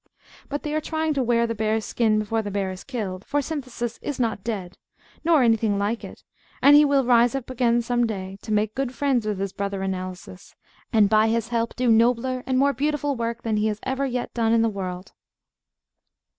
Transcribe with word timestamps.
But 0.49 0.63
they 0.63 0.73
are 0.73 0.81
trying 0.81 1.13
to 1.13 1.21
wear 1.21 1.45
the 1.45 1.53
bear's 1.53 1.85
skin 1.85 2.17
before 2.17 2.41
the 2.41 2.49
bear 2.49 2.71
is 2.71 2.83
killed; 2.83 3.23
for 3.23 3.39
Synthesis 3.39 3.99
is 4.01 4.19
not 4.19 4.43
dead, 4.43 4.75
nor 5.23 5.43
anything 5.43 5.77
like 5.77 6.03
it; 6.03 6.23
and 6.59 6.75
he 6.75 6.83
will 6.83 7.05
rise 7.05 7.35
up 7.35 7.51
again 7.51 7.83
some 7.83 8.07
day, 8.07 8.39
to 8.41 8.51
make 8.51 8.73
good 8.73 8.95
friends 8.95 9.27
with 9.27 9.37
his 9.37 9.53
brother 9.53 9.83
Analysis, 9.83 10.55
and 10.91 11.07
by 11.07 11.27
his 11.27 11.49
help 11.49 11.75
do 11.75 11.91
nobler 11.91 12.41
and 12.47 12.57
more 12.57 12.73
beautiful 12.73 13.15
work 13.15 13.43
than 13.43 13.57
he 13.57 13.67
has 13.67 13.79
ever 13.83 14.07
yet 14.07 14.33
done 14.33 14.53
in 14.53 14.63
the 14.63 14.69
world. 14.69 15.11